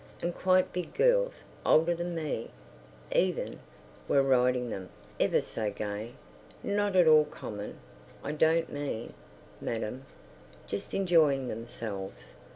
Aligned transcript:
And 0.19 0.33
quite 0.33 0.73
big 0.73 0.95
girls—older 0.95 1.93
than 1.93 2.15
me, 2.15 2.49
even—were 3.11 4.23
riding 4.23 4.71
them, 4.71 4.89
ever 5.19 5.41
so 5.41 5.69
gay. 5.69 6.13
Not 6.63 6.95
at 6.95 7.05
all 7.05 7.25
common, 7.25 7.77
I 8.23 8.31
don't 8.31 8.73
mean, 8.73 9.13
madam, 9.61 10.07
just 10.65 10.95
enjoying 10.95 11.49
themselves. 11.49 12.33